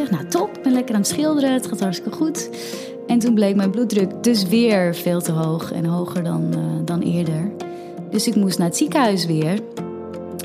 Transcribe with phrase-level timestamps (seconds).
[0.00, 0.18] bezig.
[0.18, 0.56] Nou, top.
[0.56, 1.52] Ik ben lekker aan het schilderen.
[1.52, 2.50] Het gaat hartstikke goed.
[3.06, 7.00] En toen bleek mijn bloeddruk dus weer veel te hoog en hoger dan, uh, dan
[7.00, 7.50] eerder.
[8.10, 9.58] Dus ik moest naar het ziekenhuis weer.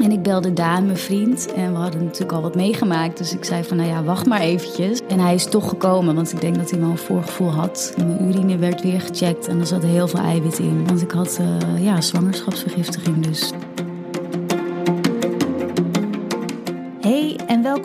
[0.04, 1.54] En ik belde Daan, mijn vriend.
[1.54, 3.18] En we hadden natuurlijk al wat meegemaakt.
[3.18, 5.02] Dus ik zei van, nou ja, wacht maar eventjes.
[5.07, 7.94] En hij is toch gekomen, want ik denk dat hij wel een voorgevoel had.
[7.98, 10.88] Mijn urine werd weer gecheckt en er zat heel veel eiwit in.
[10.88, 13.52] Want ik had uh, ja, zwangerschapsvergiftiging dus.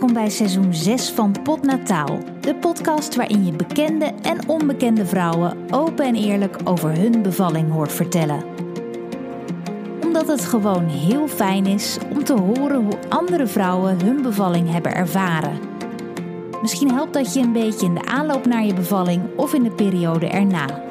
[0.00, 2.18] Welkom bij seizoen 6 van Potnataal.
[2.40, 7.92] De podcast waarin je bekende en onbekende vrouwen open en eerlijk over hun bevalling hoort
[7.92, 8.44] vertellen
[10.02, 14.94] omdat het gewoon heel fijn is om te horen hoe andere vrouwen hun bevalling hebben
[14.94, 15.58] ervaren.
[16.60, 19.70] Misschien helpt dat je een beetje in de aanloop naar je bevalling of in de
[19.70, 20.82] periode erna.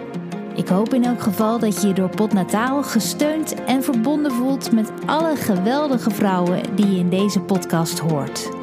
[0.55, 4.91] Ik hoop in elk geval dat je je door Potnataal gesteund en verbonden voelt met
[5.05, 8.58] alle geweldige vrouwen die je in deze podcast hoort.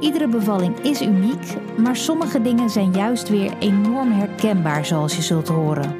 [0.00, 5.48] Iedere bevalling is uniek, maar sommige dingen zijn juist weer enorm herkenbaar, zoals je zult
[5.48, 5.96] horen.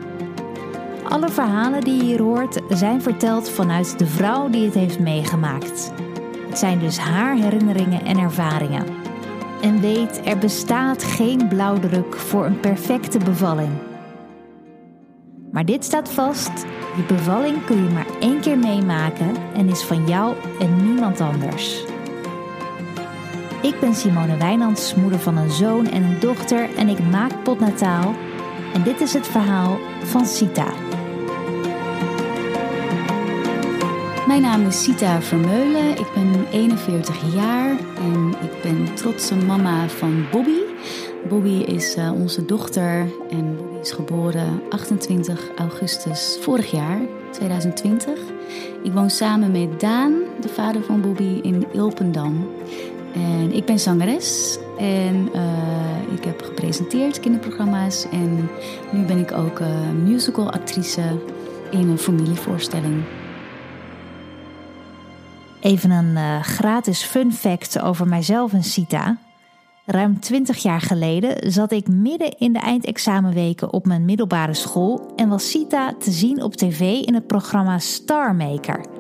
[1.08, 5.92] Alle verhalen die je hier hoort zijn verteld vanuit de vrouw die het heeft meegemaakt.
[6.48, 8.86] Het zijn dus haar herinneringen en ervaringen.
[9.62, 13.70] En weet, er bestaat geen blauwdruk voor een perfecte bevalling.
[15.52, 20.06] Maar dit staat vast: je bevalling kun je maar één keer meemaken en is van
[20.06, 21.89] jou en niemand anders.
[23.62, 28.14] Ik ben Simone Wijnands, moeder van een zoon en een dochter en ik maak potnataal.
[28.74, 30.72] En dit is het verhaal van Sita.
[34.26, 35.90] Mijn naam is Sita Vermeulen.
[35.90, 40.60] Ik ben 41 jaar en ik ben trotse mama van Bobby.
[41.28, 48.18] Bobby is uh, onze dochter en is geboren 28 augustus vorig jaar, 2020.
[48.82, 52.48] Ik woon samen met Daan, de vader van Bobby, in Ilpendam.
[53.14, 58.06] En ik ben zangeres en uh, ik heb gepresenteerd kinderprogramma's.
[58.10, 58.48] En
[58.92, 59.68] nu ben ik ook uh,
[60.04, 61.02] musicalactrice
[61.70, 63.02] in een familievoorstelling.
[65.60, 69.16] Even een uh, gratis fun fact over mijzelf en Sita.
[69.86, 75.28] Ruim 20 jaar geleden zat ik midden in de eindexamenweken op mijn middelbare school en
[75.28, 78.99] was Sita te zien op tv in het programma Star Maker.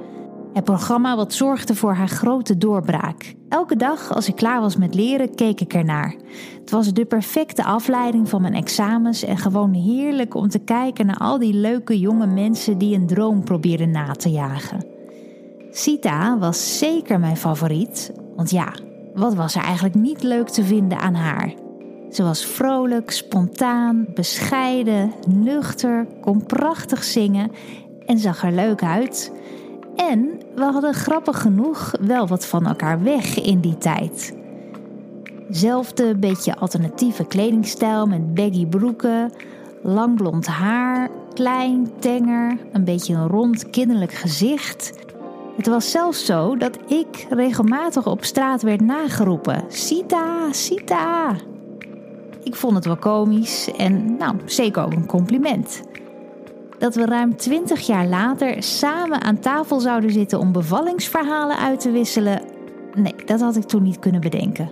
[0.52, 3.34] Het programma wat zorgde voor haar grote doorbraak.
[3.48, 6.14] Elke dag als ik klaar was met leren, keek ik ernaar.
[6.60, 11.16] Het was de perfecte afleiding van mijn examens en gewoon heerlijk om te kijken naar
[11.18, 14.86] al die leuke jonge mensen die een droom probeerden na te jagen.
[15.70, 18.72] Sita was zeker mijn favoriet, want ja,
[19.14, 21.54] wat was er eigenlijk niet leuk te vinden aan haar?
[22.10, 27.50] Ze was vrolijk, spontaan, bescheiden, nuchter, kon prachtig zingen
[28.06, 29.32] en zag er leuk uit.
[29.96, 34.36] En we hadden grappig genoeg wel wat van elkaar weg in die tijd.
[35.48, 39.32] Zelfde beetje alternatieve kledingstijl met baggy broeken,
[39.82, 45.08] lang blond haar, klein, tenger, een beetje een rond kinderlijk gezicht
[45.60, 51.36] het was zelfs zo dat ik regelmatig op straat werd nageroepen: Sita, Sita.
[52.42, 55.82] Ik vond het wel komisch en nou, zeker ook een compliment.
[56.80, 61.90] Dat we ruim twintig jaar later samen aan tafel zouden zitten om bevallingsverhalen uit te
[61.90, 62.42] wisselen,
[62.94, 64.70] nee, dat had ik toen niet kunnen bedenken.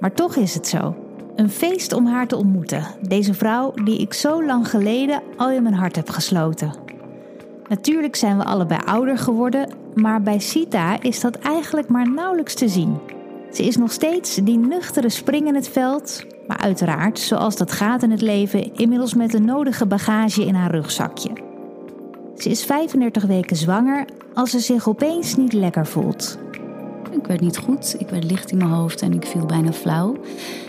[0.00, 0.96] Maar toch is het zo.
[1.36, 5.62] Een feest om haar te ontmoeten, deze vrouw die ik zo lang geleden al in
[5.62, 6.72] mijn hart heb gesloten.
[7.68, 12.68] Natuurlijk zijn we allebei ouder geworden, maar bij Sita is dat eigenlijk maar nauwelijks te
[12.68, 12.98] zien.
[13.52, 18.02] Ze is nog steeds die nuchtere spring in het veld, maar uiteraard, zoals dat gaat
[18.02, 21.30] in het leven, inmiddels met de nodige bagage in haar rugzakje.
[22.36, 24.04] Ze is 35 weken zwanger
[24.34, 26.38] als ze zich opeens niet lekker voelt.
[27.10, 30.16] Ik werd niet goed, ik werd licht in mijn hoofd en ik viel bijna flauw.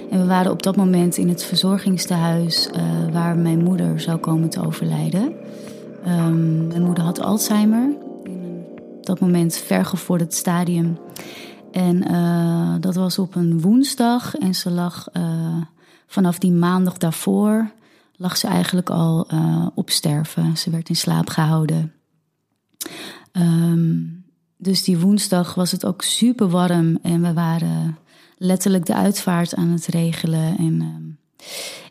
[0.09, 4.49] En we waren op dat moment in het verzorgingstehuis uh, waar mijn moeder zou komen
[4.49, 5.33] te overlijden.
[6.07, 7.95] Um, mijn moeder had Alzheimer.
[8.23, 8.65] In
[9.01, 10.97] dat moment vergevorderd stadium.
[11.71, 14.35] En uh, dat was op een woensdag.
[14.35, 15.61] En ze lag uh,
[16.07, 17.71] vanaf die maandag daarvoor.
[18.15, 20.57] lag ze eigenlijk al uh, op sterven.
[20.57, 21.93] Ze werd in slaap gehouden.
[23.31, 24.23] Um,
[24.57, 26.99] dus die woensdag was het ook super warm.
[27.01, 27.97] En we waren
[28.37, 30.57] letterlijk de uitvaart aan het regelen.
[30.57, 30.81] En.
[30.81, 31.17] Um,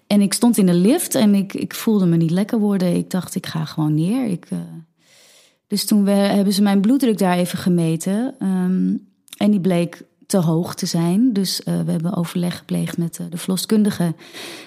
[0.06, 2.96] en ik stond in de lift en ik, ik voelde me niet lekker worden.
[2.96, 4.24] Ik dacht, ik ga gewoon neer.
[4.24, 4.48] Ik.
[5.66, 8.34] Dus toen hebben ze mijn bloeddruk daar even gemeten.
[8.42, 9.07] Um,
[9.38, 11.32] en die bleek te hoog te zijn.
[11.32, 14.14] Dus uh, we hebben overleg gepleegd met uh, de verloskundige.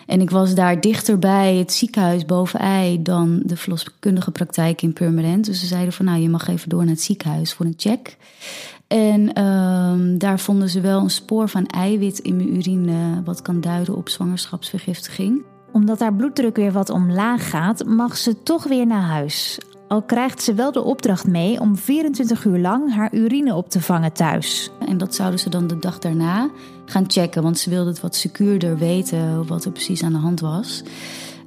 [0.06, 4.94] En ik was daar dichter bij het ziekenhuis boven Ei dan de verloskundige praktijk in
[4.94, 5.46] Purmerend.
[5.46, 8.18] Dus ze zeiden van nou, je mag even door naar het ziekenhuis voor een check.
[8.88, 13.62] En ehm, daar vonden ze wel een spoor van eiwit in mijn urine, wat kan
[13.62, 15.42] duiden op zwangerschapsvergiftiging.
[15.72, 19.60] Omdat haar bloeddruk weer wat omlaag gaat, mag ze toch weer naar huis.
[19.92, 23.82] Al krijgt ze wel de opdracht mee om 24 uur lang haar urine op te
[23.82, 24.70] vangen thuis.
[24.88, 26.50] En dat zouden ze dan de dag daarna
[26.86, 30.40] gaan checken, want ze wilde het wat secuurder weten wat er precies aan de hand
[30.40, 30.84] was.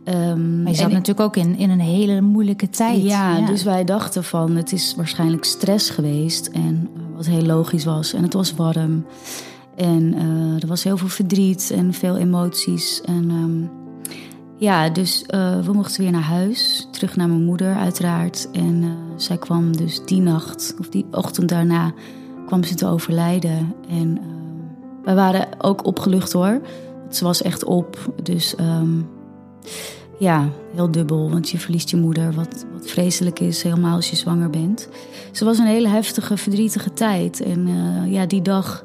[0.05, 3.03] Um, maar je zat natuurlijk ook in, in een hele moeilijke tijd.
[3.03, 6.47] Ja, dus wij dachten van het is waarschijnlijk stress geweest.
[6.47, 8.13] En wat heel logisch was.
[8.13, 9.07] En het was warm.
[9.77, 13.01] En uh, er was heel veel verdriet en veel emoties.
[13.01, 13.71] En um,
[14.57, 16.89] ja, dus uh, we mochten weer naar huis.
[16.91, 18.49] Terug naar mijn moeder uiteraard.
[18.53, 21.93] En zij kwam dus die nacht, of die ochtend daarna,
[22.47, 23.75] kwam ze te overlijden.
[23.89, 24.19] En
[25.05, 26.61] wij waren ook opgelucht hoor.
[27.11, 28.13] Ze was echt op.
[28.23, 28.55] Dus...
[28.61, 29.09] Um,
[30.19, 34.17] ja, heel dubbel, want je verliest je moeder, wat, wat vreselijk is, helemaal als je
[34.17, 34.89] zwanger bent.
[35.33, 37.43] Ze was een hele heftige, verdrietige tijd.
[37.43, 38.85] En uh, ja, die dag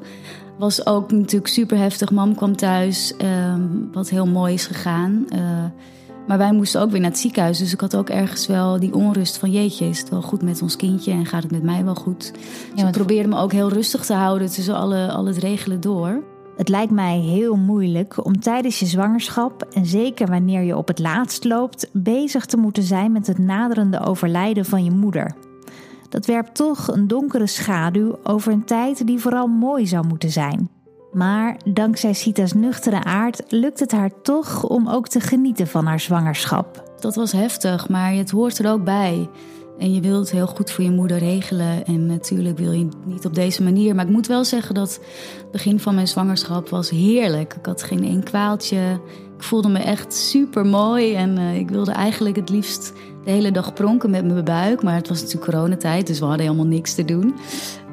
[0.60, 2.10] was ook natuurlijk super heftig.
[2.10, 3.54] Mam kwam thuis, uh,
[3.92, 5.26] wat heel mooi is gegaan.
[5.34, 5.40] Uh,
[6.26, 7.58] maar wij moesten ook weer naar het ziekenhuis.
[7.58, 9.50] Dus ik had ook ergens wel die onrust van...
[9.50, 12.32] jeetje, is het wel goed met ons kindje en gaat het met mij wel goed?
[12.32, 15.80] Dus ja, ik probeerde me ook heel rustig te houden tussen alle, al het regelen
[15.80, 16.22] door.
[16.56, 20.98] Het lijkt mij heel moeilijk om tijdens je zwangerschap, en zeker wanneer je op het
[20.98, 25.34] laatst loopt, bezig te moeten zijn met het naderende overlijden van je moeder.
[26.10, 30.68] Dat werpt toch een donkere schaduw over een tijd die vooral mooi zou moeten zijn.
[31.12, 36.00] Maar dankzij Sita's nuchtere aard lukt het haar toch om ook te genieten van haar
[36.00, 36.92] zwangerschap.
[36.98, 39.28] Dat was heftig, maar het hoort er ook bij.
[39.78, 41.86] En je wilt heel goed voor je moeder regelen.
[41.86, 43.94] En natuurlijk wil je niet op deze manier.
[43.94, 45.00] Maar ik moet wel zeggen dat
[45.38, 47.54] het begin van mijn zwangerschap was heerlijk.
[47.54, 49.00] Ik had geen één kwaaltje.
[49.40, 51.14] Ik voelde me echt super mooi.
[51.14, 52.92] En uh, ik wilde eigenlijk het liefst
[53.24, 54.82] de hele dag pronken met mijn buik.
[54.82, 57.34] Maar het was natuurlijk coronatijd, dus we hadden helemaal niks te doen.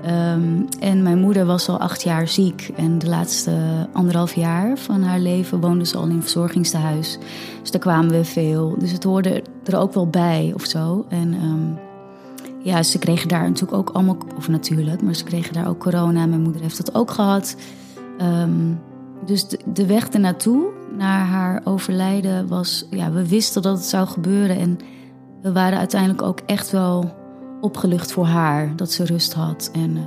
[0.06, 2.72] Um, en mijn moeder was al acht jaar ziek.
[2.76, 7.18] En de laatste anderhalf jaar van haar leven woonde ze al in een verzorgingstehuis.
[7.62, 8.76] Dus daar kwamen we veel.
[8.80, 11.06] Dus het hoorde er ook wel bij of zo.
[11.10, 11.80] En um,
[12.64, 16.26] ja, ze kregen daar natuurlijk ook allemaal, of natuurlijk, maar ze kregen daar ook corona.
[16.26, 17.56] Mijn moeder heeft dat ook gehad.
[18.22, 18.80] Um,
[19.26, 20.66] dus de, de weg ernaartoe,
[20.98, 24.58] naar haar overlijden, was, ja, we wisten dat het zou gebeuren.
[24.58, 24.80] En
[25.42, 27.16] we waren uiteindelijk ook echt wel
[27.62, 29.70] opgelucht voor haar, dat ze rust had.
[29.74, 30.02] En, uh,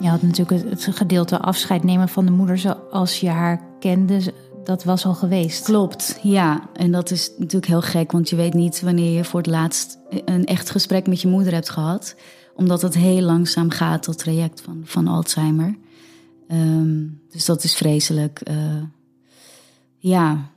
[0.00, 4.32] je had natuurlijk het, gedeelte afscheid nemen van de moeder zoals je haar kende.
[4.64, 5.64] Dat was al geweest.
[5.64, 6.62] Klopt, ja.
[6.72, 9.98] En dat is natuurlijk heel gek, want je weet niet wanneer je voor het laatst
[10.24, 12.14] een echt gesprek met je moeder hebt gehad.
[12.54, 15.76] Omdat het heel langzaam gaat, dat traject van, van Alzheimer.
[16.48, 18.40] Um, dus dat is vreselijk.
[18.50, 18.56] Uh,
[19.98, 20.50] ja,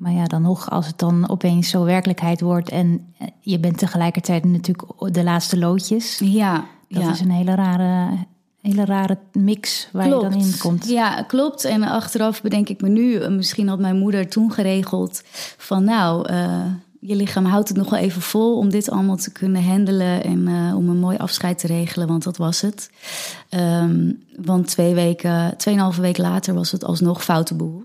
[0.00, 3.78] maar ja, dan nog, als het dan opeens zo werkelijkheid wordt en eh, je bent
[3.78, 6.18] tegelijkertijd natuurlijk de laatste loodjes.
[6.18, 6.64] Ja.
[6.88, 7.10] Dat ja.
[7.10, 8.16] is een hele rare,
[8.60, 10.22] hele rare mix waar klopt.
[10.22, 10.88] je dan in komt.
[10.88, 11.64] Ja, klopt.
[11.64, 15.22] En achteraf bedenk ik me nu, eh, misschien had mijn moeder toen geregeld
[15.56, 16.64] van nou, uh,
[17.00, 20.48] je lichaam houdt het nog wel even vol om dit allemaal te kunnen handelen en
[20.48, 22.90] uh, om een mooi afscheid te regelen, want dat was het.
[23.50, 27.84] Um, want twee weken, tweeënhalve week later was het alsnog foute boel.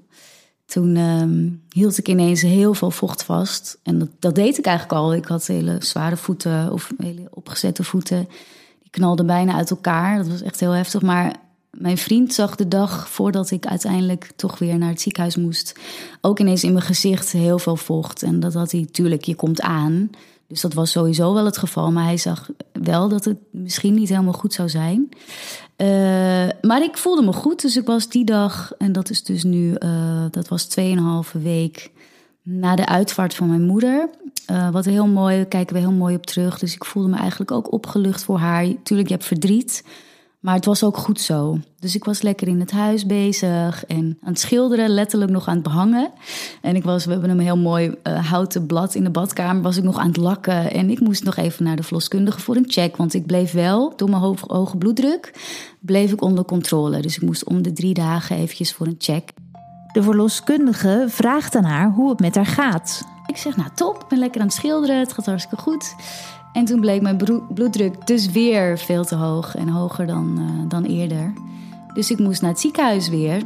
[0.65, 3.79] Toen um, hield ik ineens heel veel vocht vast.
[3.83, 5.13] En dat, dat, deed ik eigenlijk al.
[5.13, 8.27] Ik had hele zware voeten of hele opgezette voeten.
[8.81, 10.17] Die knalden bijna uit elkaar.
[10.17, 11.01] Dat was echt heel heftig.
[11.01, 11.35] Maar
[11.71, 15.79] mijn vriend zag de dag voordat ik uiteindelijk toch weer naar het ziekenhuis moest.
[16.21, 18.23] Ook ineens in mijn gezicht heel veel vocht.
[18.23, 20.09] En dat had hij, tuurlijk, je komt aan.
[20.47, 21.91] Dus dat was sowieso wel het geval.
[21.91, 25.09] Maar hij zag wel dat het misschien niet helemaal goed zou zijn.
[25.77, 25.87] Uh,
[26.61, 27.61] maar ik voelde me goed.
[27.61, 31.91] Dus ik was die dag, en dat is dus nu, uh, dat was 2,5 week
[32.41, 34.09] na de uitvaart van mijn moeder.
[34.51, 36.59] Uh, wat heel mooi, kijken we heel mooi op terug.
[36.59, 38.67] Dus ik voelde me eigenlijk ook opgelucht voor haar.
[38.83, 39.83] Tuurlijk, je hebt verdriet.
[40.45, 41.59] Maar het was ook goed zo.
[41.79, 45.53] Dus ik was lekker in het huis bezig en aan het schilderen, letterlijk nog aan
[45.53, 46.11] het behangen.
[46.61, 49.77] En ik was, we hebben een heel mooi uh, houten blad in de badkamer, was
[49.77, 50.71] ik nog aan het lakken.
[50.71, 53.93] En ik moest nog even naar de verloskundige voor een check, want ik bleef wel,
[53.95, 55.33] door mijn hoge, hoge bloeddruk,
[55.79, 57.01] bleef ik onder controle.
[57.01, 59.31] Dus ik moest om de drie dagen eventjes voor een check.
[59.91, 63.03] De verloskundige vraagt aan haar hoe het met haar gaat.
[63.25, 65.95] Ik zeg, nou top, ik ben lekker aan het schilderen, het gaat hartstikke goed.
[66.55, 67.17] En toen bleek mijn
[67.53, 71.33] bloeddruk dus weer veel te hoog en hoger dan, uh, dan eerder.
[71.93, 73.41] Dus ik moest naar het ziekenhuis weer.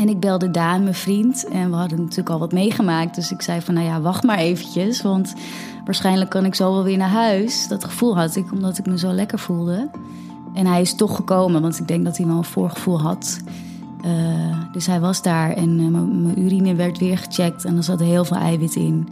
[0.00, 1.48] En ik belde Daan, mijn vriend.
[1.48, 3.14] En we hadden natuurlijk al wat meegemaakt.
[3.14, 5.02] Dus ik zei van, nou ja, wacht maar eventjes.
[5.02, 5.34] Want
[5.84, 7.68] waarschijnlijk kan ik zo wel weer naar huis.
[7.68, 9.90] Dat gevoel had ik, omdat ik me zo lekker voelde.
[10.54, 13.40] En hij is toch gekomen, want ik denk dat hij wel een voorgevoel had.
[14.04, 18.00] Uh, dus hij was daar en uh, mijn urine werd weer gecheckt en er zat
[18.00, 19.08] heel veel eiwit in.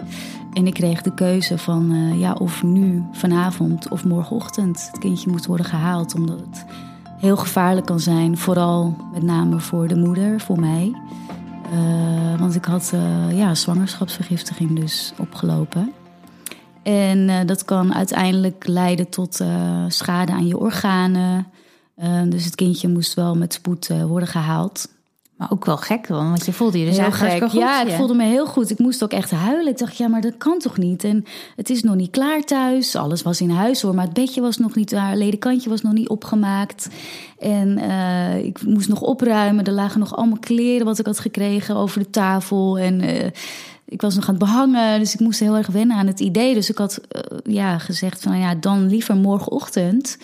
[0.52, 5.30] En ik kreeg de keuze van uh, ja, of nu, vanavond of morgenochtend het kindje
[5.30, 6.14] moet worden gehaald.
[6.14, 6.64] Omdat het
[7.18, 8.38] heel gevaarlijk kan zijn.
[8.38, 10.92] Vooral met name voor de moeder, voor mij.
[11.73, 15.92] Uh, want ik had uh, ja, zwangerschapsvergiftiging dus opgelopen.
[16.82, 19.40] En dat kan uiteindelijk leiden tot
[19.88, 21.47] schade aan je organen.
[22.28, 24.88] dus het kindje moest wel met spoed worden gehaald.
[25.42, 27.42] Maar ook wel gek, want je voelde je dus heel gek.
[27.42, 28.70] Goed, ja, ik voelde me heel goed.
[28.70, 29.72] Ik moest ook echt huilen.
[29.72, 31.04] Ik dacht, ja, maar dat kan toch niet?
[31.04, 31.25] En
[31.56, 32.96] het is nog niet klaar thuis.
[32.96, 35.08] Alles was in huis hoor, maar het bedje was nog niet waar.
[35.08, 36.88] Het ledekantje was nog niet opgemaakt.
[37.38, 39.64] En uh, ik moest nog opruimen.
[39.64, 42.78] Er lagen nog allemaal kleren wat ik had gekregen over de tafel.
[42.78, 43.26] En uh,
[43.84, 46.54] ik was nog aan het behangen, dus ik moest heel erg wennen aan het idee.
[46.54, 50.18] Dus ik had uh, ja, gezegd van, nou ja, dan liever morgenochtend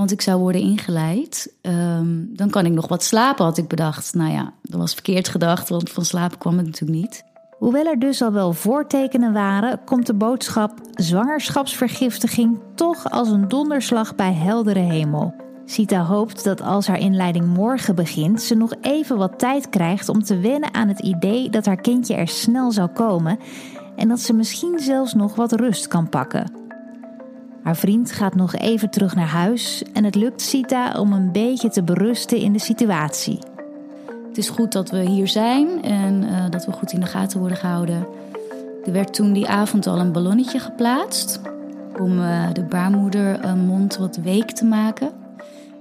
[0.00, 1.54] want ik zou worden ingeleid.
[1.62, 4.14] Um, dan kan ik nog wat slapen, had ik bedacht.
[4.14, 7.24] Nou ja, dat was verkeerd gedacht, want van slapen kwam het natuurlijk niet.
[7.58, 14.14] Hoewel er dus al wel voortekenen waren, komt de boodschap zwangerschapsvergiftiging toch als een donderslag
[14.14, 15.34] bij heldere hemel.
[15.64, 20.22] Sita hoopt dat als haar inleiding morgen begint, ze nog even wat tijd krijgt om
[20.22, 23.38] te wennen aan het idee dat haar kindje er snel zou komen
[23.96, 26.59] en dat ze misschien zelfs nog wat rust kan pakken.
[27.62, 31.70] Haar vriend gaat nog even terug naar huis en het lukt Sita om een beetje
[31.70, 33.38] te berusten in de situatie.
[34.28, 37.38] Het is goed dat we hier zijn en uh, dat we goed in de gaten
[37.38, 38.06] worden gehouden.
[38.84, 41.40] Er werd toen die avond al een ballonnetje geplaatst
[41.98, 45.10] om uh, de baarmoedermond wat week te maken.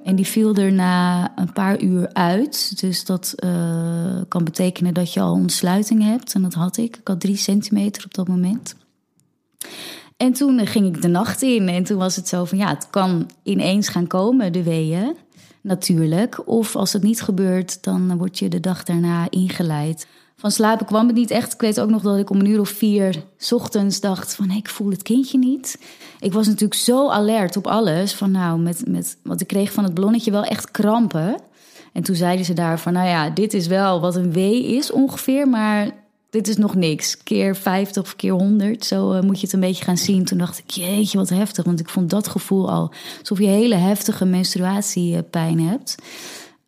[0.03, 2.79] En die viel er na een paar uur uit.
[2.81, 6.33] Dus dat uh, kan betekenen dat je al ontsluiting hebt.
[6.33, 6.97] En dat had ik.
[6.97, 8.75] Ik had drie centimeter op dat moment.
[10.19, 12.87] En toen ging ik de nacht in en toen was het zo van ja, het
[12.89, 15.15] kan ineens gaan komen, de weeën,
[15.61, 16.47] natuurlijk.
[16.47, 20.07] Of als het niet gebeurt, dan word je de dag daarna ingeleid.
[20.35, 21.53] Van slapen kwam het niet echt.
[21.53, 24.51] Ik weet ook nog dat ik om een uur of vier ochtends dacht van...
[24.51, 25.81] Ik voel het kindje niet.
[26.19, 28.13] Ik was natuurlijk zo alert op alles.
[28.13, 31.41] Van nou, met, met, want ik kreeg van het ballonnetje wel echt krampen.
[31.93, 32.93] En toen zeiden ze daar van...
[32.93, 35.47] nou ja, dit is wel wat een wee is ongeveer...
[35.47, 35.98] maar
[36.29, 37.17] dit is nog niks.
[37.23, 38.85] Keer 50 of keer 100.
[38.85, 40.25] Zo uh, moet je het een beetje gaan zien.
[40.25, 41.65] Toen dacht ik, jeetje, wat heftig.
[41.65, 45.95] Want ik vond dat gevoel al alsof je hele heftige menstruatiepijn hebt.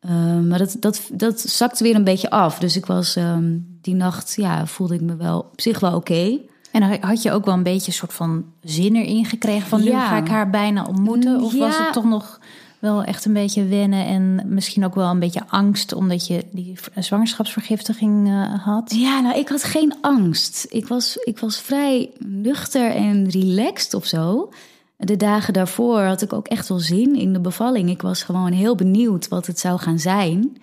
[0.05, 2.59] Uh, maar dat, dat, dat zakte weer een beetje af.
[2.59, 6.11] Dus ik was um, die nacht, ja, voelde ik me wel op zich wel oké.
[6.11, 6.45] Okay.
[6.71, 9.91] En had je ook wel een beetje een soort van zin erin gekregen van nu
[9.91, 11.41] ga ik haar bijna ontmoeten?
[11.41, 11.59] Of ja.
[11.59, 12.39] was het toch nog
[12.81, 16.79] wel echt een beetje wennen en misschien ook wel een beetje angst omdat je die
[16.95, 18.93] zwangerschapsvergiftiging uh, had?
[18.95, 20.65] Ja, nou, ik had geen angst.
[20.69, 24.51] Ik was, ik was vrij nuchter en relaxed of zo.
[24.97, 27.89] De dagen daarvoor had ik ook echt wel zin in de bevalling.
[27.89, 30.57] Ik was gewoon heel benieuwd wat het zou gaan zijn.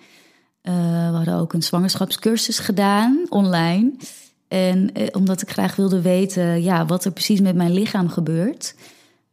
[0.63, 0.73] Uh,
[1.09, 3.91] we hadden ook een zwangerschapscursus gedaan online.
[4.47, 8.75] En uh, omdat ik graag wilde weten ja, wat er precies met mijn lichaam gebeurt.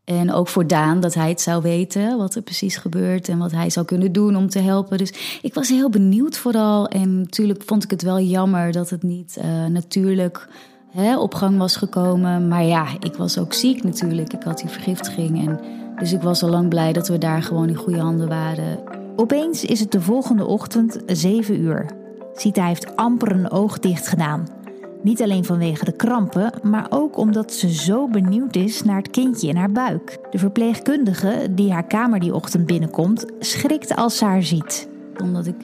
[0.06, 3.52] En ook voor Daan, dat hij het zou weten wat er precies gebeurt en wat
[3.52, 4.98] hij zou kunnen doen om te helpen.
[4.98, 6.88] Dus ik was heel benieuwd vooral.
[6.88, 10.48] En natuurlijk vond ik het wel jammer dat het niet uh, natuurlijk
[10.90, 12.48] hè, op gang was gekomen.
[12.48, 14.32] Maar ja, ik was ook ziek natuurlijk.
[14.32, 15.48] Ik had die vergiftiging.
[15.48, 15.60] En
[15.98, 18.78] dus ik was al lang blij dat we daar gewoon in goede handen waren.
[19.16, 21.86] Opeens is het de volgende ochtend 7 uur.
[22.34, 24.46] Sita heeft amper een oog dicht gedaan.
[25.06, 29.48] Niet alleen vanwege de krampen, maar ook omdat ze zo benieuwd is naar het kindje
[29.48, 30.18] in haar buik.
[30.30, 34.88] De verpleegkundige die haar kamer die ochtend binnenkomt, schrikt als ze haar ziet.
[35.22, 35.54] Omdat ik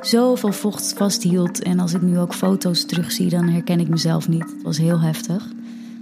[0.00, 4.50] zoveel vocht vasthield en als ik nu ook foto's terugzie, dan herken ik mezelf niet.
[4.52, 5.48] Het was heel heftig.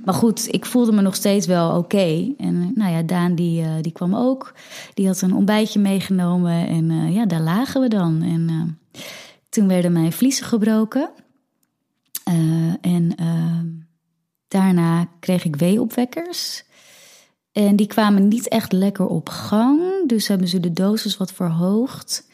[0.05, 2.35] Maar goed, ik voelde me nog steeds wel oké.
[2.39, 4.55] En nou ja, Daan die, uh, die kwam ook.
[4.95, 8.23] Die had een ontbijtje meegenomen en uh, ja, daar lagen we dan.
[8.23, 9.03] En uh,
[9.49, 11.11] toen werden mijn vliezen gebroken.
[12.29, 13.61] Uh, en uh,
[14.49, 16.65] daarna kreeg ik weeopwekkers.
[17.53, 19.81] En die kwamen niet echt lekker op gang.
[20.07, 22.27] Dus hebben ze de dosis wat verhoogd.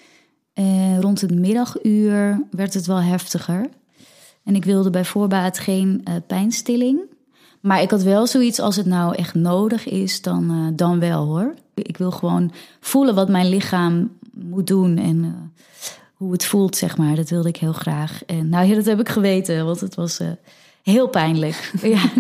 [0.53, 3.69] En rond het middaguur werd het wel heftiger.
[4.45, 7.01] En ik wilde bij voorbaat geen uh, pijnstilling.
[7.61, 11.55] Maar ik had wel zoiets als het nou echt nodig is, dan, dan wel hoor.
[11.75, 14.99] Ik wil gewoon voelen wat mijn lichaam moet doen.
[14.99, 15.53] En
[16.25, 17.16] hoe het voelt, zeg maar.
[17.16, 18.25] Dat wilde ik heel graag.
[18.26, 20.28] En nou ja, dat heb ik geweten, want het was uh,
[20.83, 21.73] heel pijnlijk.
[21.83, 22.11] ja,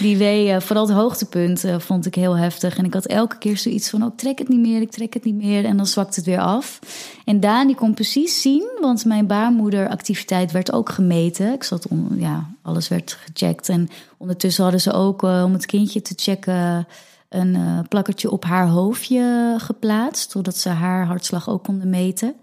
[0.00, 2.76] die wee, uh, vooral het hoogtepunt, uh, vond ik heel heftig.
[2.78, 5.14] En ik had elke keer zoiets van, oh, ik trek het niet meer, ik trek
[5.14, 5.64] het niet meer.
[5.64, 6.80] En dan zwakt het weer af.
[7.24, 11.52] En Daan, die kon precies zien, want mijn baarmoederactiviteit werd ook gemeten.
[11.52, 13.68] Ik zat, on, ja, alles werd gecheckt.
[13.68, 16.86] En ondertussen hadden ze ook, om het kindje te checken
[17.28, 22.34] een plakkertje op haar hoofdje geplaatst, zodat ze haar hartslag ook konden meten.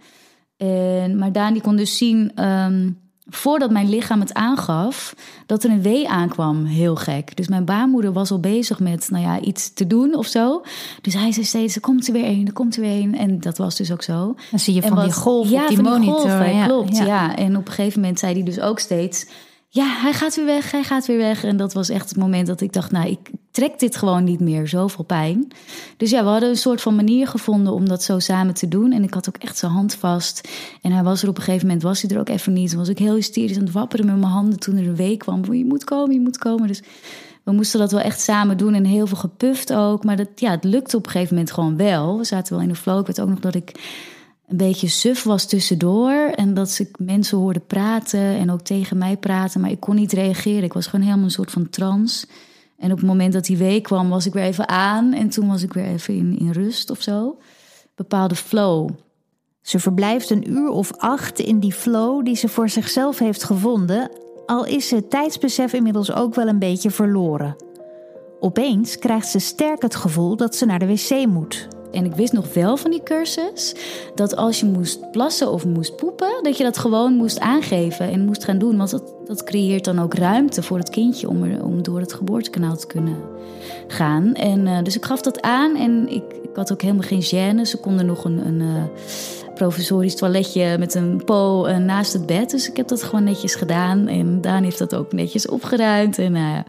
[0.63, 5.15] En, maar Daan die kon dus zien um, voordat mijn lichaam het aangaf,
[5.45, 6.65] dat er een wee aankwam.
[6.65, 7.35] Heel gek.
[7.35, 10.61] Dus mijn baarmoeder was al bezig met, nou ja, iets te doen of zo.
[11.01, 13.17] Dus hij zei steeds, er komt er weer een, er komt er weer een.
[13.17, 14.35] En dat was dus ook zo.
[14.49, 16.45] Dan zie je van die golf ja, op die van monitor.
[16.45, 17.05] ja, klopt, ja.
[17.05, 17.35] ja.
[17.35, 19.27] En op een gegeven moment zei hij dus ook steeds...
[19.75, 21.43] Ja, hij gaat weer weg, hij gaat weer weg.
[21.43, 24.39] En dat was echt het moment dat ik dacht, nou, ik trek dit gewoon niet
[24.39, 24.67] meer.
[24.67, 25.47] Zoveel pijn.
[25.97, 28.91] Dus ja, we hadden een soort van manier gevonden om dat zo samen te doen.
[28.91, 30.49] En ik had ook echt zijn hand vast.
[30.81, 32.69] En hij was er op een gegeven moment, was hij er ook even niet.
[32.69, 35.19] Dan was ik heel hysterisch aan het wapperen met mijn handen toen er een week
[35.19, 35.53] kwam.
[35.53, 36.67] Je moet komen, je moet komen.
[36.67, 36.81] Dus
[37.43, 40.03] we moesten dat wel echt samen doen en heel veel gepuft ook.
[40.03, 42.17] Maar dat, ja, het lukte op een gegeven moment gewoon wel.
[42.17, 42.99] We zaten wel in de flow.
[42.99, 43.71] Ik weet ook nog dat ik
[44.53, 46.11] een beetje suf was tussendoor.
[46.35, 49.61] En dat ik mensen hoorde praten en ook tegen mij praten.
[49.61, 50.63] Maar ik kon niet reageren.
[50.63, 52.27] Ik was gewoon helemaal een soort van trance.
[52.77, 55.13] En op het moment dat die week kwam, was ik weer even aan.
[55.13, 57.37] En toen was ik weer even in, in rust of zo.
[57.95, 58.89] Bepaalde flow.
[59.61, 64.11] Ze verblijft een uur of acht in die flow die ze voor zichzelf heeft gevonden,
[64.45, 67.55] al is het tijdsbesef inmiddels ook wel een beetje verloren.
[68.39, 71.67] Opeens krijgt ze sterk het gevoel dat ze naar de wc moet.
[71.93, 73.75] En ik wist nog wel van die cursus
[74.15, 78.25] dat als je moest plassen of moest poepen, dat je dat gewoon moest aangeven en
[78.25, 78.77] moest gaan doen.
[78.77, 82.77] Want dat, dat creëert dan ook ruimte voor het kindje om, om door het geboortekanaal
[82.77, 83.17] te kunnen
[83.87, 84.33] gaan.
[84.33, 87.61] En, uh, dus ik gaf dat aan en ik, ik had ook helemaal geen gêne.
[87.61, 88.83] Ze konden nog een, een uh,
[89.55, 92.49] provisorisch toiletje met een po uh, naast het bed.
[92.49, 94.07] Dus ik heb dat gewoon netjes gedaan.
[94.07, 96.17] En Daan heeft dat ook netjes opgeruimd.
[96.17, 96.65] En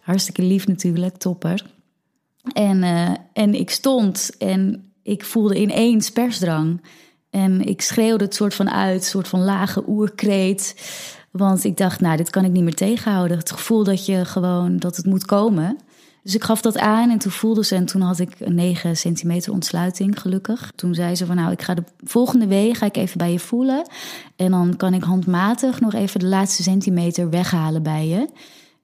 [0.00, 1.73] hartstikke lief natuurlijk, topper.
[2.52, 6.82] En, uh, en ik stond en ik voelde ineens persdrang.
[7.30, 10.74] En ik schreeuwde het soort van uit, een soort van lage oerkreet.
[11.30, 13.38] Want ik dacht, nou, dit kan ik niet meer tegenhouden.
[13.38, 15.76] Het gevoel dat je gewoon, dat het moet komen.
[16.22, 17.74] Dus ik gaf dat aan en toen voelde ze...
[17.74, 20.72] en toen had ik een 9 centimeter ontsluiting, gelukkig.
[20.74, 23.38] Toen zei ze van, nou, ik ga de volgende week ga ik even bij je
[23.38, 23.88] voelen.
[24.36, 28.28] En dan kan ik handmatig nog even de laatste centimeter weghalen bij je.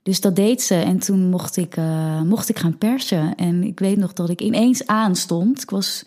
[0.03, 3.35] Dus dat deed ze en toen mocht ik, uh, mocht ik gaan persen.
[3.35, 5.63] En ik weet nog dat ik ineens aanstond.
[5.63, 6.05] Ik was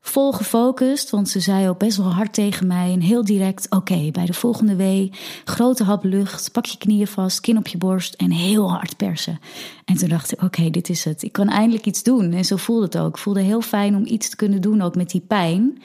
[0.00, 2.92] vol gefocust, want ze zei ook best wel hard tegen mij.
[2.92, 5.12] En heel direct, oké, bij de volgende wee,
[5.44, 9.38] grote hap lucht, pak je knieën vast, kin op je borst en heel hard persen.
[9.84, 11.22] En toen dacht ik, oké, dit is het.
[11.22, 12.32] Ik kan eindelijk iets doen.
[12.32, 13.08] En zo voelde het ook.
[13.08, 15.82] Ik voelde heel fijn om iets te kunnen doen, ook met die pijn.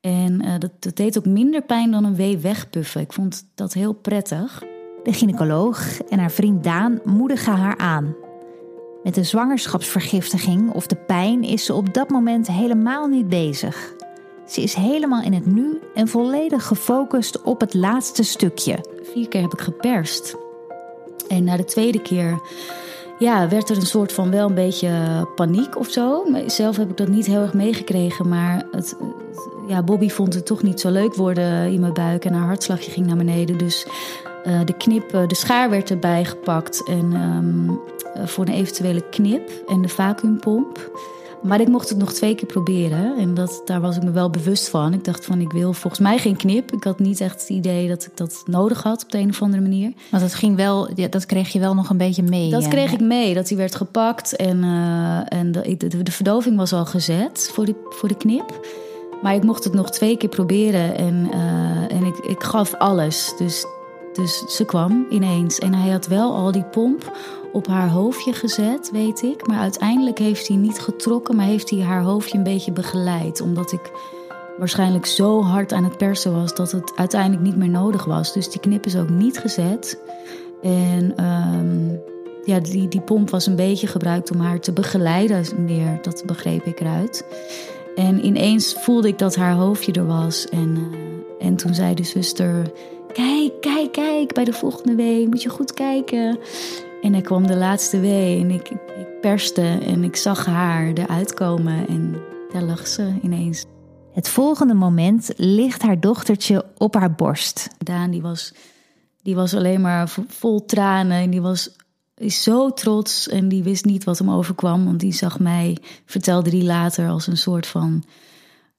[0.00, 3.00] En uh, dat, dat deed ook minder pijn dan een wee wegpuffen.
[3.00, 4.62] Ik vond dat heel prettig.
[5.02, 8.16] De gynaecoloog en haar vriend Daan moedigen haar aan.
[9.02, 13.94] Met de zwangerschapsvergiftiging of de pijn is ze op dat moment helemaal niet bezig.
[14.46, 18.78] Ze is helemaal in het nu en volledig gefocust op het laatste stukje.
[19.12, 20.36] Vier keer heb ik geperst.
[21.28, 22.40] En na de tweede keer
[23.18, 26.24] ja, werd er een soort van wel een beetje paniek of zo.
[26.46, 28.96] Zelf heb ik dat niet heel erg meegekregen, maar het,
[29.68, 32.90] ja, Bobby vond het toch niet zo leuk worden in mijn buik en haar hartslagje
[32.90, 33.58] ging naar beneden.
[33.58, 33.86] Dus
[34.46, 37.80] uh, de knip, uh, de schaar werd erbij gepakt en, um,
[38.16, 40.90] uh, voor een eventuele knip en de vacuümpomp.
[41.42, 44.30] Maar ik mocht het nog twee keer proberen en dat, daar was ik me wel
[44.30, 44.92] bewust van.
[44.92, 46.72] Ik dacht van ik wil volgens mij geen knip.
[46.72, 49.42] Ik had niet echt het idee dat ik dat nodig had op de een of
[49.42, 49.92] andere manier.
[50.10, 52.50] Want dat ging wel, dat kreeg je wel nog een beetje mee.
[52.50, 54.64] Dat kreeg ik mee, dat die werd gepakt en,
[55.28, 58.66] en de, de, de, verdoving was al gezet voor de, voor de knip.
[59.22, 61.30] Maar ik mocht het nog twee keer proberen en,
[61.88, 63.34] en ik, ik gaf alles.
[63.38, 63.66] Dus
[64.12, 67.16] dus ze kwam ineens en hij had wel al die pomp
[67.52, 69.46] op haar hoofdje gezet, weet ik.
[69.46, 73.40] Maar uiteindelijk heeft hij niet getrokken, maar heeft hij haar hoofdje een beetje begeleid.
[73.40, 73.90] Omdat ik
[74.58, 78.32] waarschijnlijk zo hard aan het persen was dat het uiteindelijk niet meer nodig was.
[78.32, 80.00] Dus die knip is ook niet gezet.
[80.62, 82.00] En um,
[82.44, 85.98] ja, die, die pomp was een beetje gebruikt om haar te begeleiden meer.
[86.02, 87.24] Dat begreep ik eruit.
[87.94, 90.48] En ineens voelde ik dat haar hoofdje er was.
[90.48, 92.72] En, uh, en toen zei de zuster
[93.12, 96.38] Kijk, kijk, kijk, bij de volgende wee moet je goed kijken.
[97.02, 101.34] En er kwam de laatste wee en ik, ik perste en ik zag haar eruit
[101.34, 102.16] komen en
[102.52, 103.64] daar lag ze ineens.
[104.12, 107.68] Het volgende moment ligt haar dochtertje op haar borst.
[107.78, 108.54] Daan die was,
[109.22, 111.70] die was alleen maar vol tranen en die was
[112.20, 114.84] is zo trots en die wist niet wat hem overkwam.
[114.84, 118.04] Want die zag mij, vertelde die later, als een soort van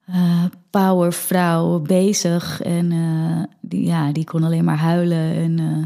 [0.09, 2.61] uh, powervrouw bezig.
[2.61, 5.35] En uh, die, ja, die kon alleen maar huilen.
[5.35, 5.85] En uh,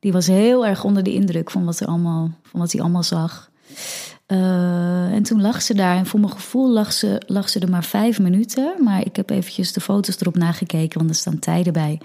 [0.00, 3.02] die was heel erg onder de indruk van wat, er allemaal, van wat hij allemaal
[3.02, 3.50] zag.
[4.26, 5.96] en toen lag ze daar.
[5.96, 8.74] En voor mijn gevoel lag ze, lag ze er maar vijf minuten.
[8.80, 12.00] Maar ik heb eventjes de foto's erop nagekeken, want er staan tijden bij.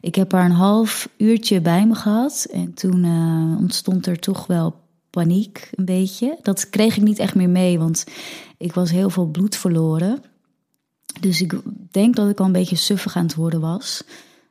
[0.00, 2.46] Ik heb haar een half uurtje bij me gehad.
[2.52, 3.04] En toen
[3.58, 4.74] ontstond er toch wel
[5.10, 6.38] paniek, een beetje.
[6.42, 8.04] Dat kreeg ik niet echt meer mee, want
[8.58, 10.22] ik was heel veel bloed verloren.
[11.20, 14.04] Dus ik denk dat ik al een beetje suffig aan het worden was.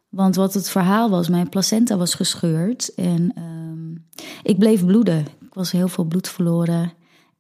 [0.10, 5.20] Want wat het verhaal was, mijn placenta was gescheurd en ehm, ik bleef bloeden.
[5.20, 6.94] Ik was heel veel bloed verloren.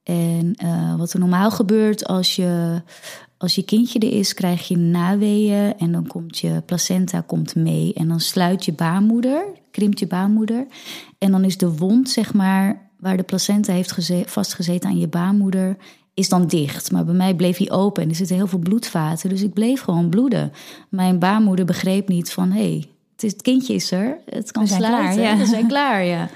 [0.04, 2.82] En uh, wat er normaal gebeurt als je,
[3.38, 7.94] als je kindje er is, krijg je naweeën en dan komt je placenta komt mee.
[7.94, 10.68] En dan sluit je baarmoeder, krimpt je baarmoeder.
[11.18, 15.78] En dan is de wond, zeg maar, waar de placenta heeft vastgezeten aan je baarmoeder,
[16.13, 16.91] is dan dicht.
[16.91, 19.30] Maar bij mij bleef hij open en er zitten heel veel bloedvaten.
[19.30, 20.52] Dus ik bleef gewoon bloeden.
[20.89, 24.17] Mijn baarmoeder begreep niet van, hé, hey, het, het kindje is er.
[24.26, 25.13] Het kan sluiten.
[25.13, 25.38] Klaar, ja.
[25.43, 26.30] We zijn klaar, ja.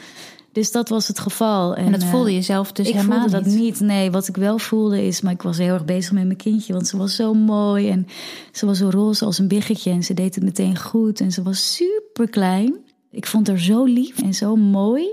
[0.52, 1.76] Dus dat was het geval.
[1.76, 3.80] En, dat voelde je zelf dus ik helemaal voelde dat niet.
[3.80, 5.22] Nee, wat ik wel voelde is...
[5.22, 6.74] maar ik was heel erg bezig met mijn kindje...
[6.74, 8.08] want ze was zo mooi en
[8.52, 9.92] ze was zo roze als een biggetje...
[9.92, 12.76] en ze deed het meteen goed en ze was super klein.
[13.12, 15.08] Ik vond haar zo lief en zo mooi.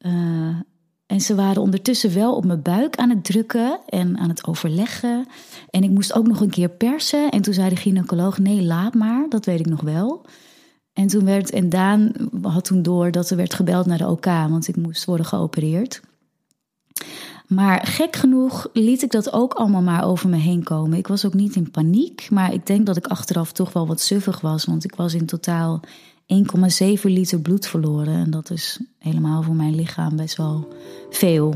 [0.00, 0.56] Uh,
[1.14, 5.26] en ze waren ondertussen wel op mijn buik aan het drukken en aan het overleggen.
[5.70, 7.30] En ik moest ook nog een keer persen.
[7.30, 9.26] En toen zei de gynaecoloog: nee, laat maar.
[9.28, 10.26] Dat weet ik nog wel.
[10.92, 14.24] En toen werd, en Daan had toen door dat er werd gebeld naar de OK,
[14.24, 16.00] want ik moest worden geopereerd.
[17.46, 20.98] Maar gek genoeg liet ik dat ook allemaal maar over me heen komen.
[20.98, 24.00] Ik was ook niet in paniek, maar ik denk dat ik achteraf toch wel wat
[24.00, 25.80] suffig was, want ik was in totaal
[26.26, 28.14] 1,7 liter bloed verloren.
[28.14, 30.68] En dat is helemaal voor mijn lichaam best wel
[31.10, 31.54] veel.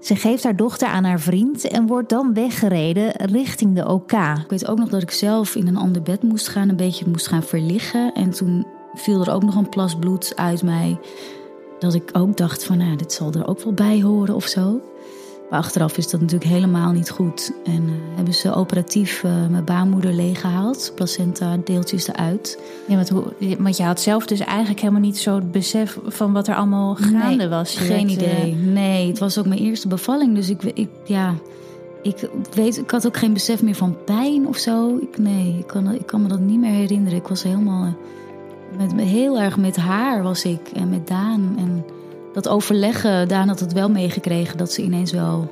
[0.00, 4.12] Ze geeft haar dochter aan haar vriend en wordt dan weggereden richting de OK.
[4.12, 7.08] Ik weet ook nog dat ik zelf in een ander bed moest gaan, een beetje
[7.08, 8.12] moest gaan verliggen.
[8.12, 10.98] En toen viel er ook nog een plas bloed uit mij.
[11.78, 14.80] Dat ik ook dacht van, nou, dit zal er ook wel bij horen of zo.
[15.50, 17.52] Maar achteraf is dat natuurlijk helemaal niet goed.
[17.64, 22.58] En uh, hebben ze operatief uh, mijn baarmoeder leeggehaald, placenta deeltjes eruit.
[22.86, 23.24] Ja, want, hoe,
[23.58, 26.94] want je had zelf dus eigenlijk helemaal niet zo het besef van wat er allemaal
[26.94, 27.72] gaande nee, was.
[27.72, 28.52] Je geen werd, idee.
[28.52, 28.72] Uh...
[28.72, 30.34] Nee, het was ook mijn eerste bevalling.
[30.34, 31.34] Dus ik, ik, ja,
[32.02, 34.96] ik, weet, ik had ook geen besef meer van pijn of zo.
[35.00, 37.18] Ik, nee, ik kan, ik kan me dat niet meer herinneren.
[37.18, 37.94] Ik was helemaal
[38.76, 41.54] met, heel erg met haar was ik en met Daan.
[41.58, 41.84] En
[42.32, 45.50] dat overleggen, Daan had het wel meegekregen dat ze ineens wel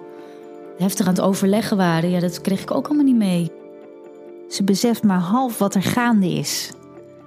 [0.79, 2.11] heftig aan het overleggen waren.
[2.11, 3.51] Ja, dat kreeg ik ook allemaal niet mee.
[4.49, 6.73] Ze beseft maar half wat er gaande is.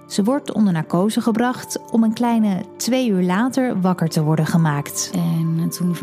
[0.07, 5.11] Ze wordt onder narcose gebracht om een kleine twee uur later wakker te worden gemaakt.
[5.13, 5.95] En toen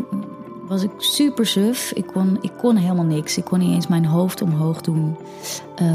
[0.67, 1.91] was ik super suf.
[1.91, 3.37] Ik kon, ik kon helemaal niks.
[3.37, 5.17] Ik kon niet eens mijn hoofd omhoog doen.
[5.81, 5.87] Uh,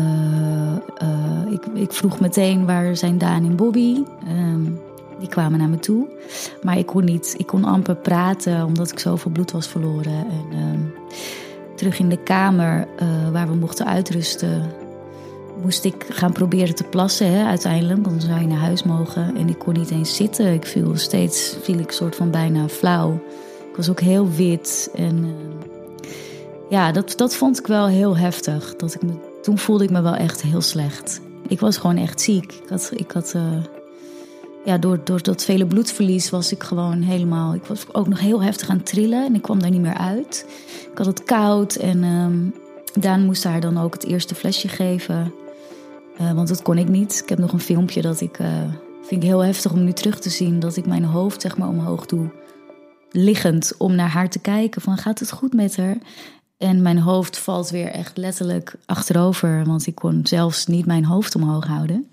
[1.03, 4.03] uh, ik, ik, vroeg meteen waar zijn Daan en Bobby.
[4.29, 4.71] Uh,
[5.19, 6.09] die kwamen naar me toe.
[6.63, 10.27] Maar ik kon niet, ik kon amper praten omdat ik zoveel bloed was verloren.
[10.31, 10.81] En ehm,
[11.77, 14.71] terug in de kamer uh, waar we mochten uitrusten,
[15.63, 17.33] moest ik gaan proberen te plassen.
[17.33, 19.37] Hè, uiteindelijk, dan zou je naar huis mogen.
[19.37, 20.53] En ik kon niet eens zitten.
[20.53, 23.13] Ik viel steeds, viel ik soort van bijna flauw.
[23.71, 24.91] Ik was ook heel wit.
[24.95, 25.31] En uh,
[26.69, 28.77] ja, dat, dat vond ik wel heel heftig.
[28.77, 31.21] Dat ik me, toen voelde ik me wel echt heel slecht.
[31.49, 32.53] Ik was gewoon echt ziek.
[32.53, 33.43] Ik had, ik had uh,
[34.65, 37.55] ja, door, door dat vele bloedverlies was ik gewoon helemaal.
[37.55, 39.97] Ik was ook nog heel heftig aan het trillen en ik kwam daar niet meer
[39.97, 40.47] uit.
[40.91, 42.55] Ik had het koud en um,
[43.01, 45.33] Daan moest haar dan ook het eerste flesje geven.
[46.21, 47.21] Uh, want dat kon ik niet.
[47.23, 48.39] Ik heb nog een filmpje dat ik.
[48.39, 48.49] Uh,
[49.03, 50.61] vind ik heel heftig om nu terug te zien.
[50.61, 52.31] Dat ik mijn hoofd zeg maar omhoog doe.
[53.11, 54.83] Liggend om naar haar te kijken.
[54.83, 55.97] Van gaat het goed met haar?
[56.57, 59.65] En mijn hoofd valt weer echt letterlijk achterover.
[59.65, 62.11] Want ik kon zelfs niet mijn hoofd omhoog houden.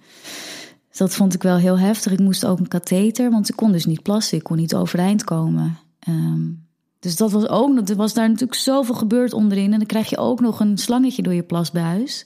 [0.91, 2.11] Dus dat vond ik wel heel heftig.
[2.11, 4.37] Ik moest ook een katheter, want ik kon dus niet plassen.
[4.37, 5.77] Ik kon niet overeind komen.
[6.07, 6.69] Um,
[7.01, 9.71] dus dat was ook, er was daar natuurlijk zoveel gebeurd onderin.
[9.71, 12.25] En dan krijg je ook nog een slangetje door je plasbuis.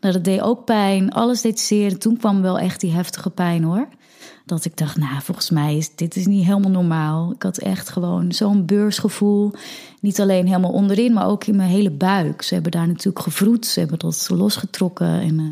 [0.00, 1.12] Nou, dat deed ook pijn.
[1.12, 1.98] Alles deed zeer.
[1.98, 3.88] Toen kwam wel echt die heftige pijn hoor.
[4.46, 7.32] Dat ik dacht, nou, volgens mij is dit is niet helemaal normaal.
[7.32, 9.52] Ik had echt gewoon zo'n beursgevoel.
[10.00, 12.42] Niet alleen helemaal onderin, maar ook in mijn hele buik.
[12.42, 13.66] Ze hebben daar natuurlijk gevroed.
[13.66, 15.20] Ze hebben dat losgetrokken.
[15.20, 15.48] En, uh,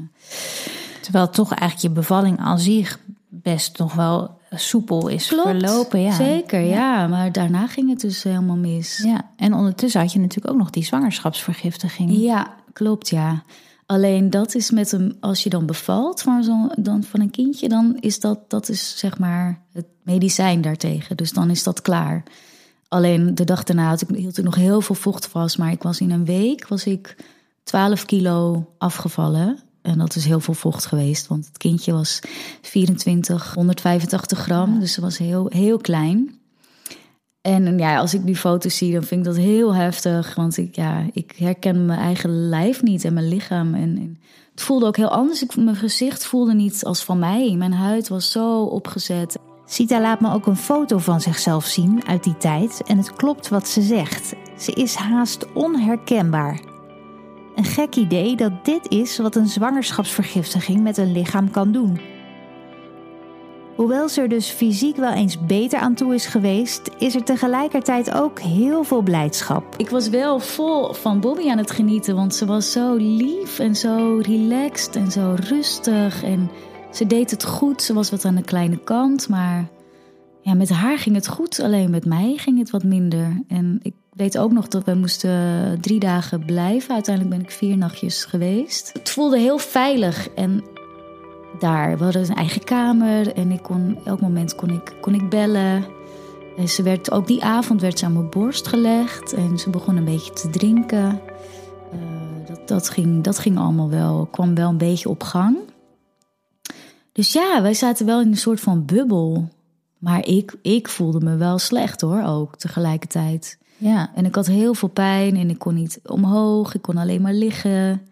[1.09, 6.01] Terwijl toch eigenlijk je bevalling aan zich best nog wel soepel is Klopt, verlopen.
[6.01, 6.12] Ja.
[6.12, 7.07] Zeker, ja.
[7.07, 9.01] Maar daarna ging het dus helemaal mis.
[9.05, 12.11] Ja, en ondertussen had je natuurlijk ook nog die zwangerschapsvergiftiging.
[12.12, 13.42] Ja, klopt, ja.
[13.87, 17.68] Alleen dat is met een, als je dan bevalt van, zo, dan van een kindje,
[17.68, 21.16] dan is dat, dat is zeg maar het medicijn daartegen.
[21.16, 22.23] Dus dan is dat klaar.
[22.88, 25.59] Alleen de dag daarna had ik, hield ik nog heel veel vocht vast.
[25.59, 27.16] Maar ik was in een week was ik
[27.62, 29.59] 12 kilo afgevallen.
[29.88, 32.20] En dat is heel veel vocht geweest, want het kindje was
[32.62, 34.81] 24, 185 gram.
[34.81, 36.38] Dus ze was heel, heel klein.
[37.40, 40.35] En ja, als ik die foto's zie, dan vind ik dat heel heftig.
[40.35, 43.74] Want ik, ja, ik herken mijn eigen lijf niet en mijn lichaam.
[43.74, 44.18] En, en
[44.51, 45.42] het voelde ook heel anders.
[45.42, 47.55] Ik, mijn gezicht voelde niet als van mij.
[47.57, 49.38] Mijn huid was zo opgezet.
[49.66, 52.83] Sita laat me ook een foto van zichzelf zien uit die tijd.
[52.87, 54.35] En het klopt wat ze zegt.
[54.59, 56.61] Ze is haast onherkenbaar.
[57.59, 62.01] Een gek idee dat dit is wat een zwangerschapsvergiftiging met een lichaam kan doen.
[63.77, 68.14] Hoewel ze er dus fysiek wel eens beter aan toe is geweest, is er tegelijkertijd
[68.14, 69.75] ook heel veel blijdschap.
[69.77, 73.77] Ik was wel vol van Bobby aan het genieten, want ze was zo lief en
[73.77, 76.23] zo relaxed en zo rustig.
[76.23, 76.51] En
[76.92, 77.83] ze deed het goed.
[77.83, 79.68] Ze was wat aan de kleine kant, maar
[80.40, 81.61] ja, met haar ging het goed.
[81.61, 83.42] Alleen met mij ging het wat minder.
[83.49, 86.94] En ik weet ook nog dat we moesten drie dagen blijven.
[86.94, 88.90] Uiteindelijk ben ik vier nachtjes geweest.
[88.92, 90.64] Het voelde heel veilig en
[91.59, 91.98] daar.
[91.98, 95.85] We hadden een eigen kamer en ik kon, elk moment kon ik, kon ik bellen.
[96.57, 99.96] En ze werd, ook die avond werd ze aan mijn borst gelegd en ze begon
[99.96, 101.20] een beetje te drinken.
[101.94, 105.59] Uh, dat, dat, ging, dat ging allemaal wel, kwam wel een beetje op gang.
[107.12, 109.48] Dus ja, wij zaten wel in een soort van bubbel.
[109.98, 113.59] Maar ik, ik voelde me wel slecht hoor, ook tegelijkertijd.
[113.78, 114.10] Ja.
[114.14, 117.32] En ik had heel veel pijn en ik kon niet omhoog, ik kon alleen maar
[117.32, 118.02] liggen.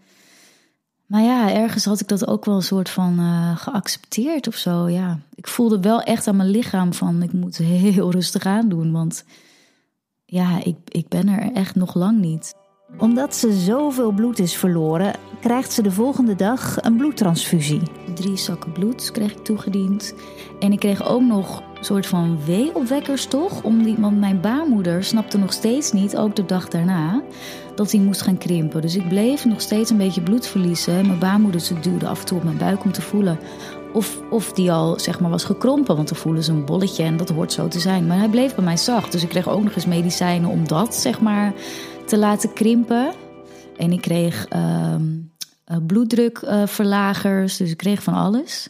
[1.07, 4.89] Maar ja, ergens had ik dat ook wel een soort van uh, geaccepteerd of zo.
[4.89, 8.93] Ja, ik voelde wel echt aan mijn lichaam van ik moet heel rustig aan doen,
[8.93, 9.25] want
[10.25, 12.55] ja, ik, ik ben er echt nog lang niet.
[12.99, 17.81] Omdat ze zoveel bloed is verloren, krijgt ze de volgende dag een bloedtransfusie.
[18.15, 20.15] Drie zakken bloed kreeg ik toegediend.
[20.61, 23.63] En ik kreeg ook nog een soort van weeopwekkers toch?
[23.63, 27.23] Want mijn baarmoeder snapte nog steeds niet, ook de dag daarna,
[27.75, 28.81] dat hij moest gaan krimpen.
[28.81, 31.07] Dus ik bleef nog steeds een beetje bloed verliezen.
[31.07, 33.39] Mijn baarmoeder ze duwde af en toe op mijn buik om te voelen
[33.93, 35.97] of, of die al zeg maar was gekrompen.
[35.97, 38.07] Want dan voelen ze een bolletje en dat hoort zo te zijn.
[38.07, 39.13] Maar hij bleef bij mij zacht.
[39.13, 41.53] Dus ik kreeg ook nog eens medicijnen om dat zeg maar
[42.07, 43.13] te laten krimpen.
[43.77, 44.95] En ik kreeg uh,
[45.87, 47.57] bloeddrukverlagers.
[47.57, 48.69] dus ik kreeg van alles.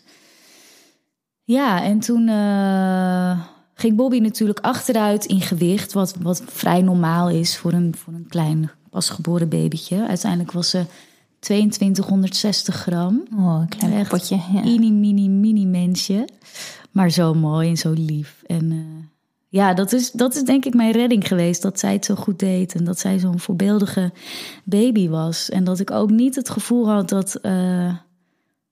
[1.44, 3.40] Ja, en toen uh,
[3.74, 5.92] ging Bobby natuurlijk achteruit in gewicht.
[5.92, 10.06] Wat, wat vrij normaal is voor een, voor een klein pasgeboren babytje.
[10.06, 10.84] Uiteindelijk was ze
[11.38, 13.22] 2260 gram.
[13.36, 14.40] Oh, een klein Echt potje.
[14.52, 14.60] Ja.
[14.60, 16.28] Mini, mini, mini mensje.
[16.90, 18.42] Maar zo mooi en zo lief.
[18.46, 18.84] En uh,
[19.48, 21.62] ja, dat is, dat is denk ik mijn redding geweest.
[21.62, 22.74] Dat zij het zo goed deed.
[22.74, 24.12] En dat zij zo'n voorbeeldige
[24.64, 25.48] baby was.
[25.48, 27.94] En dat ik ook niet het gevoel had dat, uh,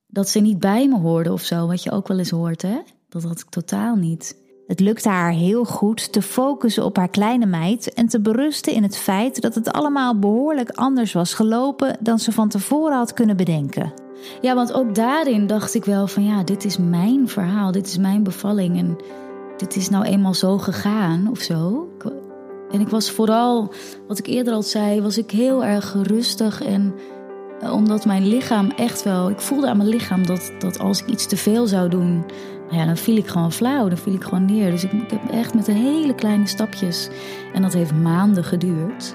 [0.06, 1.66] dat ze niet bij me hoorde of zo.
[1.66, 2.78] Wat je ook wel eens hoort, hè?
[3.08, 4.42] Dat had ik totaal niet.
[4.66, 8.82] Het lukte haar heel goed te focussen op haar kleine meid en te berusten in
[8.82, 13.36] het feit dat het allemaal behoorlijk anders was gelopen dan ze van tevoren had kunnen
[13.36, 13.92] bedenken.
[14.40, 17.98] Ja, want ook daarin dacht ik wel van ja, dit is mijn verhaal, dit is
[17.98, 18.96] mijn bevalling en
[19.56, 21.88] dit is nou eenmaal zo gegaan of zo.
[22.70, 23.72] En ik was vooral,
[24.08, 26.94] wat ik eerder al zei, was ik heel erg rustig en
[27.60, 31.08] eh, omdat mijn lichaam echt wel, ik voelde aan mijn lichaam dat, dat als ik
[31.08, 32.24] iets te veel zou doen,
[32.66, 34.70] nou ja, dan viel ik gewoon flauw, dan viel ik gewoon neer.
[34.70, 37.08] Dus ik, ik heb echt met hele kleine stapjes,
[37.52, 39.14] en dat heeft maanden geduurd,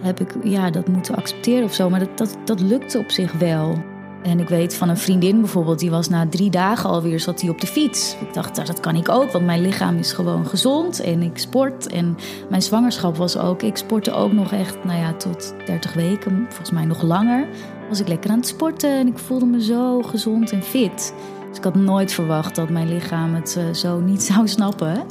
[0.00, 1.90] heb ik ja, dat moeten accepteren of zo.
[1.90, 3.78] Maar dat, dat, dat lukte op zich wel.
[4.26, 7.50] En ik weet van een vriendin bijvoorbeeld, die was na drie dagen alweer zat die
[7.50, 8.16] op de fiets.
[8.20, 11.38] Ik dacht, nou, dat kan ik ook, want mijn lichaam is gewoon gezond en ik
[11.38, 11.86] sport.
[11.86, 12.16] En
[12.48, 16.70] mijn zwangerschap was ook, ik sportte ook nog echt, nou ja, tot 30 weken, volgens
[16.70, 17.48] mij nog langer.
[17.88, 21.14] Was ik lekker aan het sporten en ik voelde me zo gezond en fit.
[21.48, 25.04] Dus ik had nooit verwacht dat mijn lichaam het uh, zo niet zou snappen.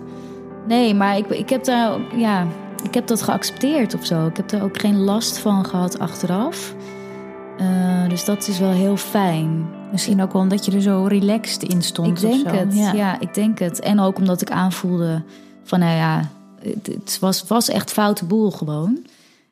[0.67, 2.47] Nee, maar ik, ik, heb daar, ja,
[2.83, 4.27] ik heb dat geaccepteerd of zo.
[4.27, 6.75] Ik heb er ook geen last van gehad achteraf.
[7.61, 9.65] Uh, dus dat is wel heel fijn.
[9.91, 12.07] Misschien ook wel omdat je er zo relaxed in stond.
[12.07, 12.93] Ik denk het, ja.
[12.93, 13.19] ja.
[13.19, 13.79] ik denk het.
[13.79, 15.23] En ook omdat ik aanvoelde
[15.63, 16.29] van, nou ja,
[16.83, 19.05] het was, was echt foute boel gewoon.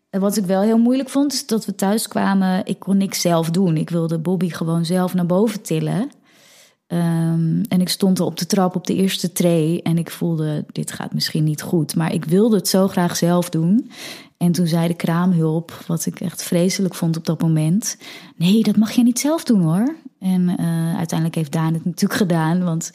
[0.10, 2.66] En wat ik wel heel moeilijk vond, is dat we thuis kwamen.
[2.66, 3.78] Ik kon niks zelf doen.
[3.78, 6.12] Ik wilde Bobby gewoon zelf naar boven tillen.
[6.88, 10.66] Um, en ik stond er op de trap op de eerste tree en ik voelde,
[10.72, 11.96] dit gaat misschien niet goed.
[11.96, 13.92] Maar ik wilde het zo graag zelf doen.
[14.38, 17.98] En toen zei de kraamhulp, wat ik echt vreselijk vond op dat moment...
[18.36, 19.96] nee, dat mag je niet zelf doen hoor.
[20.20, 22.92] En uh, uiteindelijk heeft Daan het natuurlijk gedaan, want...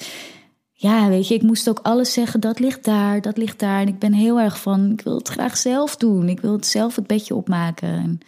[0.81, 3.81] Ja, weet je, ik moest ook alles zeggen, dat ligt daar, dat ligt daar.
[3.81, 6.29] En ik ben heel erg van, ik wil het graag zelf doen.
[6.29, 7.89] Ik wil het zelf het bedje opmaken.
[7.89, 8.19] En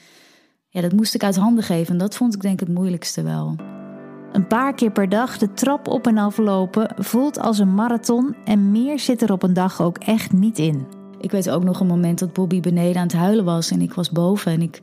[0.68, 1.92] ja, dat moest ik uit handen geven.
[1.92, 3.56] En dat vond ik denk ik het moeilijkste wel.
[4.32, 8.34] Een paar keer per dag de trap op en af lopen voelt als een marathon
[8.44, 10.86] en meer zit er op een dag ook echt niet in.
[11.20, 13.94] Ik weet ook nog een moment dat Bobby beneden aan het huilen was en ik
[13.94, 14.78] was boven en ik,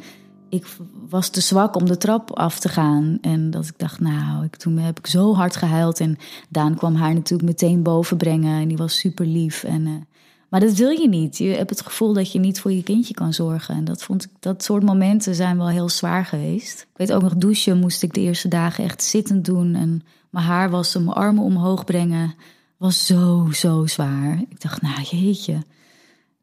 [0.50, 0.66] ik
[1.10, 3.18] was te zwak om de trap af te gaan.
[3.22, 6.18] En dat ik dacht, nou, ik, toen heb ik zo hard gehuild en
[6.50, 9.64] Daan kwam haar natuurlijk meteen boven brengen en die was super lief.
[9.64, 9.94] En, uh,
[10.50, 11.38] maar dat wil je niet.
[11.38, 13.76] Je hebt het gevoel dat je niet voor je kindje kan zorgen.
[13.76, 16.82] En dat, vond ik, dat soort momenten zijn wel heel zwaar geweest.
[16.82, 19.76] Ik weet ook nog, douchen moest ik de eerste dagen echt zittend doen.
[19.76, 22.36] En mijn haar wassen, mijn armen omhoog brengen.
[22.78, 24.44] Was zo, zo zwaar.
[24.50, 25.62] Ik dacht, nou jeetje,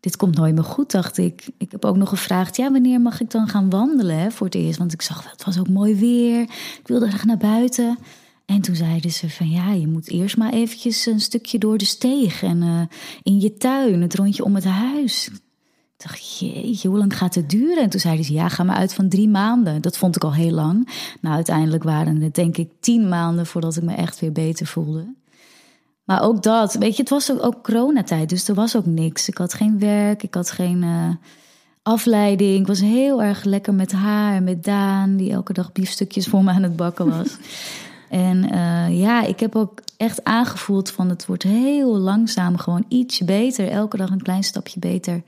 [0.01, 1.49] dit komt nooit meer goed, dacht ik.
[1.59, 4.79] Ik heb ook nog gevraagd, ja, wanneer mag ik dan gaan wandelen voor het eerst?
[4.79, 6.41] Want ik zag, het was ook mooi weer.
[6.41, 7.99] Ik wilde graag naar buiten.
[8.47, 11.85] En toen zeiden ze van ja, je moet eerst maar eventjes een stukje door de
[11.85, 12.81] steeg en uh,
[13.23, 15.29] in je tuin, het rondje om het huis.
[15.29, 17.83] Ik dacht, jeetje, hoe lang gaat het duren?
[17.83, 19.83] En toen zeiden ze, ja, ga maar uit van drie maanden.
[19.83, 20.89] Dat vond ik al heel lang.
[21.21, 25.15] Nou, uiteindelijk waren het denk ik tien maanden voordat ik me echt weer beter voelde.
[26.05, 29.29] Maar ook dat, weet je, het was ook, ook coronatijd, dus er was ook niks.
[29.29, 31.09] Ik had geen werk, ik had geen uh,
[31.83, 32.61] afleiding.
[32.61, 36.45] Ik was heel erg lekker met haar en met Daan, die elke dag biefstukjes voor
[36.45, 37.37] me aan het bakken was.
[38.15, 43.25] en uh, ja, ik heb ook echt aangevoeld van het wordt heel langzaam gewoon ietsje
[43.25, 43.69] beter.
[43.69, 45.23] Elke dag een klein stapje beter.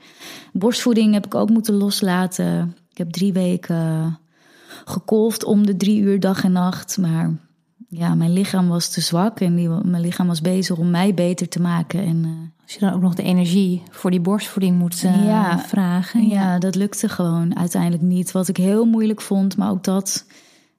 [0.53, 2.75] Borstvoeding heb ik ook moeten loslaten.
[2.91, 4.19] Ik heb drie weken
[4.85, 6.97] gekolfd om de drie uur dag en nacht.
[6.97, 7.31] Maar
[7.89, 11.49] ja, mijn lichaam was te zwak en die, mijn lichaam was bezig om mij beter
[11.49, 11.99] te maken.
[11.99, 12.31] En, uh,
[12.63, 16.27] Als je dan ook nog de energie voor die borstvoeding moet uh, ja, vragen.
[16.27, 16.33] Ja.
[16.33, 18.31] ja, dat lukte gewoon uiteindelijk niet.
[18.31, 20.25] Wat ik heel moeilijk vond, maar ook dat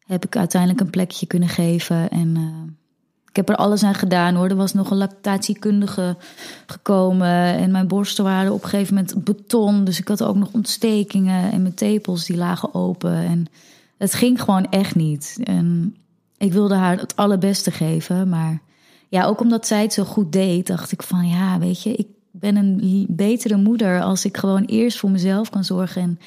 [0.08, 2.10] heb ik uiteindelijk een plekje kunnen geven.
[2.10, 2.72] En uh,
[3.28, 4.48] ik heb er alles aan gedaan hoor.
[4.48, 6.16] Er was nog een lactatiekundige
[6.66, 7.56] gekomen.
[7.56, 9.84] En mijn borsten waren op een gegeven moment beton.
[9.84, 11.52] Dus ik had ook nog ontstekingen.
[11.52, 13.14] En mijn tepels die lagen open.
[13.14, 13.46] En
[13.98, 15.38] het ging gewoon echt niet.
[15.44, 15.96] En
[16.38, 18.28] ik wilde haar het allerbeste geven.
[18.28, 18.60] Maar
[19.08, 22.06] ja, ook omdat zij het zo goed deed, dacht ik van ja, weet je, ik
[22.30, 26.02] ben een betere moeder als ik gewoon eerst voor mezelf kan zorgen.
[26.02, 26.18] En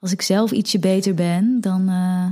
[0.00, 1.88] als ik zelf ietsje beter ben, dan.
[1.88, 2.26] Uh,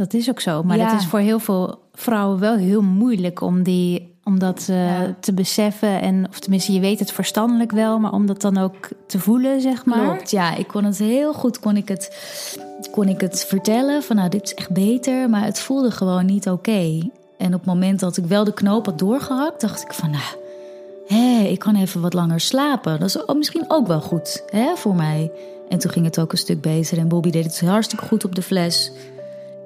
[0.00, 0.62] dat is ook zo.
[0.62, 0.90] Maar ja.
[0.90, 5.14] dat is voor heel veel vrouwen wel heel moeilijk om, die, om dat uh, ja.
[5.20, 6.00] te beseffen.
[6.00, 9.60] En, of tenminste, je weet het verstandelijk wel, maar om dat dan ook te voelen,
[9.60, 10.04] zeg maar.
[10.04, 10.54] Klopt, ja.
[10.54, 12.10] Ik kon het heel goed, kon ik het,
[12.90, 15.30] kon ik het vertellen van nou, dit is echt beter.
[15.30, 16.70] Maar het voelde gewoon niet oké.
[16.70, 17.10] Okay.
[17.38, 20.22] En op het moment dat ik wel de knoop had doorgehakt, dacht ik van nou,
[21.06, 23.00] hé, ik kan even wat langer slapen.
[23.00, 25.32] Dat is misschien ook wel goed hè, voor mij.
[25.68, 26.98] En toen ging het ook een stuk beter.
[26.98, 28.92] En Bobby deed het hartstikke goed op de fles.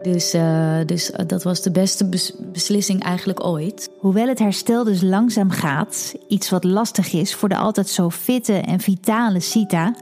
[0.05, 2.09] Dus, uh, dus dat was de beste
[2.53, 3.91] beslissing eigenlijk ooit.
[3.99, 8.53] Hoewel het herstel dus langzaam gaat, iets wat lastig is voor de altijd zo fitte
[8.53, 9.95] en vitale Sita.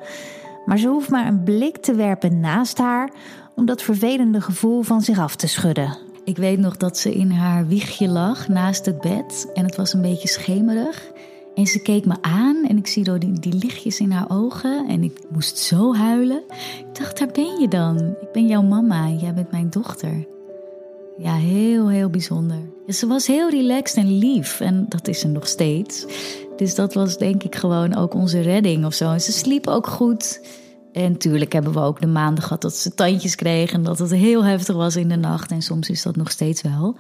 [0.64, 3.10] Maar ze hoeft maar een blik te werpen naast haar
[3.54, 5.98] om dat vervelende gevoel van zich af te schudden.
[6.24, 9.92] Ik weet nog dat ze in haar wiegje lag naast het bed en het was
[9.92, 11.11] een beetje schemerig.
[11.54, 14.88] En ze keek me aan en ik zie door die, die lichtjes in haar ogen
[14.88, 16.42] en ik moest zo huilen.
[16.78, 17.98] Ik dacht, daar ben je dan.
[18.20, 20.26] Ik ben jouw mama, jij bent mijn dochter.
[21.18, 22.58] Ja, heel, heel bijzonder.
[22.88, 26.06] Ze was heel relaxed en lief en dat is ze nog steeds.
[26.56, 29.12] Dus dat was denk ik gewoon ook onze redding of zo.
[29.12, 30.40] En ze sliep ook goed.
[30.92, 34.10] En natuurlijk hebben we ook de maanden gehad dat ze tandjes kreeg en dat het
[34.10, 35.50] heel heftig was in de nacht.
[35.50, 36.96] En soms is dat nog steeds wel.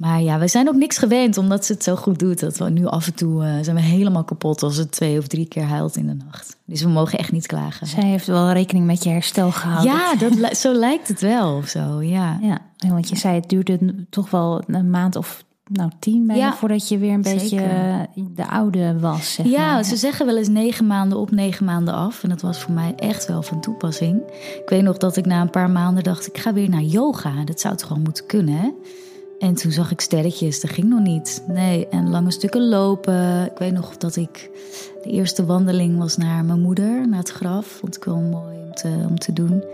[0.00, 2.40] Maar ja, we zijn ook niks gewend omdat ze het zo goed doet.
[2.40, 5.26] Dat we nu af en toe uh, zijn we helemaal kapot als het twee of
[5.26, 6.56] drie keer huilt in de nacht.
[6.64, 7.86] Dus we mogen echt niet klagen.
[7.86, 9.92] Zij heeft wel rekening met je herstel gehouden.
[9.92, 12.38] Ja, dat, zo lijkt het wel of zo, ja.
[12.42, 12.58] ja.
[12.76, 16.88] Want je zei het duurde toch wel een maand of nou, tien bijna ja, voordat
[16.88, 17.38] je weer een zeker.
[17.40, 19.34] beetje de oude was.
[19.34, 19.84] Zeg ja, maar.
[19.84, 22.22] ze zeggen wel eens negen maanden op, negen maanden af.
[22.22, 24.22] En dat was voor mij echt wel van toepassing.
[24.62, 27.44] Ik weet nog dat ik na een paar maanden dacht, ik ga weer naar yoga.
[27.44, 28.70] Dat zou toch gewoon moeten kunnen, hè?
[29.40, 31.42] En toen zag ik sterretjes, dat ging nog niet.
[31.46, 33.44] Nee, en lange stukken lopen.
[33.44, 34.50] Ik weet nog dat ik
[35.02, 37.66] de eerste wandeling was naar mijn moeder, naar het graf.
[37.66, 39.64] Vond ik wel mooi om te, om te doen.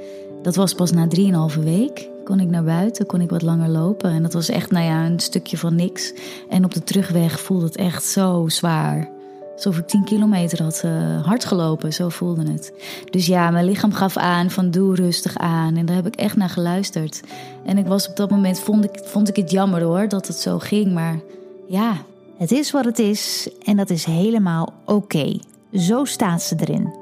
[0.43, 2.09] Dat was pas na drieënhalve week.
[2.25, 4.11] Kon ik naar buiten, kon ik wat langer lopen.
[4.11, 6.13] En dat was echt, nou ja, een stukje van niks.
[6.49, 9.16] En op de terugweg voelde het echt zo zwaar.
[9.57, 12.73] Alsof ik 10 kilometer had uh, hard gelopen, zo voelde het.
[13.11, 15.77] Dus ja, mijn lichaam gaf aan van doe rustig aan.
[15.77, 17.21] En daar heb ik echt naar geluisterd.
[17.65, 20.37] En ik was op dat moment, vond ik, vond ik het jammer hoor, dat het
[20.37, 20.93] zo ging.
[20.93, 21.21] Maar
[21.69, 21.97] ja.
[22.37, 25.39] Het is wat het is en dat is helemaal oké.
[25.73, 26.95] Zo staat ze erin.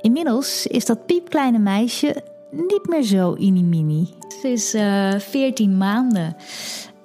[0.00, 4.08] Inmiddels is dat piepkleine meisje niet meer zo inimini.
[4.40, 6.36] Ze is uh, 14 maanden.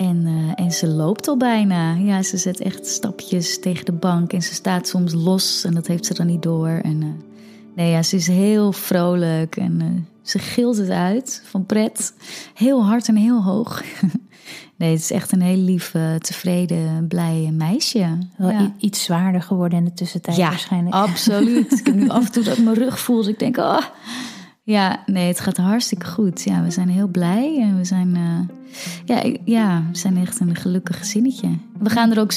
[0.04, 1.94] En, uh, en ze loopt al bijna.
[1.94, 4.34] Ja, ze zet echt stapjes tegen de bank.
[4.34, 6.68] En ze staat soms los en dat heeft ze dan niet door.
[6.84, 7.08] En uh,
[7.76, 9.88] nee, ja, ze is heel vrolijk en uh,
[10.22, 12.14] ze gilt het uit van pret.
[12.54, 13.84] Heel hard en heel hoog.
[14.78, 18.18] nee, het is echt een heel lief, tevreden, blij meisje.
[18.38, 18.74] Wel ja.
[18.78, 20.96] iets zwaarder geworden in de tussentijd ja, waarschijnlijk.
[20.96, 21.80] absoluut.
[21.80, 23.18] ik heb nu af en toe dat ik mijn rug voel.
[23.18, 23.82] Dus ik denk, oh...
[24.66, 26.44] Ja, nee, het gaat hartstikke goed.
[26.44, 28.40] Ja, we zijn heel blij en we zijn, uh,
[29.06, 31.50] ja, ja, we zijn echt een gelukkig gezinnetje.
[31.80, 32.32] We gaan er ook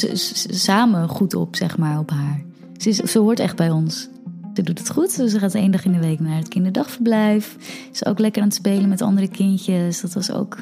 [0.51, 2.43] samen goed op, zeg maar, op haar.
[2.77, 4.09] Ze, is, ze hoort echt bij ons.
[4.57, 5.16] Ze doet het goed.
[5.16, 7.57] Dus ze gaat één dag in de week naar het kinderdagverblijf.
[7.61, 10.00] Ze is ook lekker aan het spelen met andere kindjes.
[10.00, 10.57] Dat was ook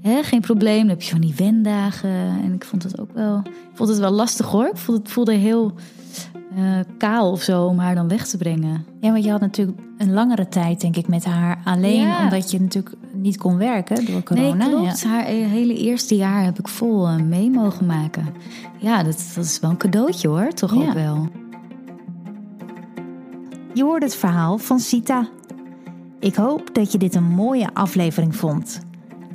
[0.00, 0.78] hè, geen probleem.
[0.78, 2.40] Dan heb je van die wendagen.
[2.44, 4.66] En ik vond het ook wel, ik vond het wel lastig hoor.
[4.66, 5.74] Ik vond het voelde heel
[6.58, 8.84] uh, kaal of zo om haar dan weg te brengen.
[9.00, 12.00] Ja, want je had natuurlijk een langere tijd, denk ik, met haar alleen.
[12.00, 12.22] Ja.
[12.22, 14.54] Omdat je natuurlijk niet kon werken door corona.
[14.66, 15.04] Nee, klopt.
[15.04, 18.26] Haar hele eerste jaar heb ik vol uh, mee mogen maken.
[18.78, 20.80] Ja, dat, dat is wel een cadeautje hoor, toch Ja.
[20.80, 21.28] ook wel.
[23.76, 25.28] Je hoort het verhaal van Sita.
[26.20, 28.80] Ik hoop dat je dit een mooie aflevering vond.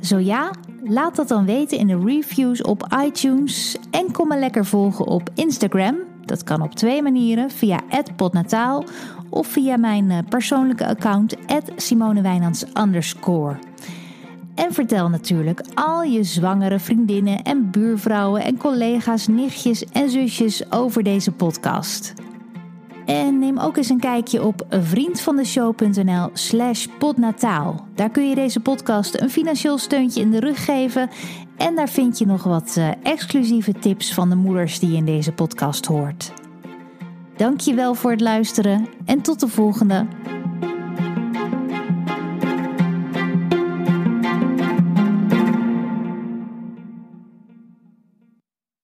[0.00, 0.50] Zo ja,
[0.84, 5.30] laat dat dan weten in de reviews op iTunes en kom me lekker volgen op
[5.34, 5.96] Instagram.
[6.24, 7.80] Dat kan op twee manieren, via
[8.16, 8.84] @podnataal
[9.28, 11.36] of via mijn eh, persoonlijke account
[11.76, 12.64] @simonewijnands.
[14.54, 21.02] En vertel natuurlijk al je zwangere vriendinnen en buurvrouwen en collega's, nichtjes en zusjes over
[21.02, 22.14] deze podcast.
[23.06, 27.86] En neem ook eens een kijkje op vriendvandeshow.nl slash podnataal.
[27.94, 31.10] Daar kun je deze podcast een financieel steuntje in de rug geven.
[31.56, 35.04] En daar vind je nog wat eh, exclusieve tips van de moeders die je in
[35.04, 36.32] deze podcast hoort.
[37.36, 40.06] Dankjewel voor het luisteren en tot de volgende.